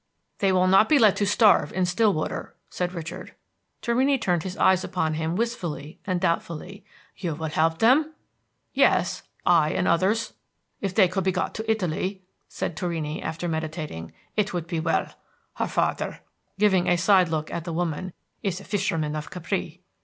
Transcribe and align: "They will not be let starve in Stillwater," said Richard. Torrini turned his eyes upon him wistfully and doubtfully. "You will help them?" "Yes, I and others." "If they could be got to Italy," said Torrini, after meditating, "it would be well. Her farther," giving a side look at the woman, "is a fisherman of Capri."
"They 0.39 0.51
will 0.51 0.65
not 0.65 0.89
be 0.89 0.97
let 0.97 1.19
starve 1.19 1.71
in 1.71 1.85
Stillwater," 1.85 2.55
said 2.71 2.91
Richard. 2.95 3.35
Torrini 3.83 4.17
turned 4.19 4.41
his 4.41 4.57
eyes 4.57 4.83
upon 4.83 5.13
him 5.13 5.35
wistfully 5.35 5.99
and 6.07 6.19
doubtfully. 6.19 6.83
"You 7.17 7.35
will 7.35 7.49
help 7.49 7.77
them?" 7.77 8.11
"Yes, 8.73 9.21
I 9.45 9.69
and 9.73 9.87
others." 9.87 10.33
"If 10.79 10.95
they 10.95 11.07
could 11.07 11.23
be 11.23 11.31
got 11.31 11.53
to 11.53 11.71
Italy," 11.71 12.23
said 12.47 12.75
Torrini, 12.75 13.21
after 13.21 13.47
meditating, 13.47 14.11
"it 14.35 14.55
would 14.55 14.65
be 14.65 14.79
well. 14.79 15.09
Her 15.57 15.67
farther," 15.67 16.21
giving 16.57 16.87
a 16.87 16.97
side 16.97 17.29
look 17.29 17.51
at 17.51 17.63
the 17.63 17.71
woman, 17.71 18.13
"is 18.41 18.59
a 18.59 18.63
fisherman 18.63 19.15
of 19.15 19.29
Capri." 19.29 19.81